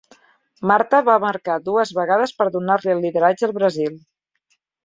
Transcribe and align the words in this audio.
Marta 0.71 1.01
va 1.09 1.17
marcar 1.25 1.57
dues 1.67 1.93
vegades 1.99 2.35
per 2.39 2.49
donar-li 2.57 2.95
el 2.97 3.07
lideratge 3.07 3.49
al 3.49 3.57
Brasil. 3.63 4.05